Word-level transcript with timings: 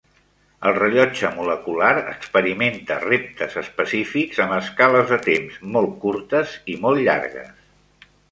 El 0.67 0.71
rellotge 0.77 1.29
molecular 1.39 1.89
experimenta 2.13 2.97
reptes 3.03 3.59
específics 3.61 4.41
amb 4.47 4.57
escales 4.57 5.13
de 5.13 5.21
temps 5.29 5.59
molt 5.75 5.95
curtes 6.07 6.57
i 6.75 6.79
molt 6.87 7.05
llargues. 7.09 7.53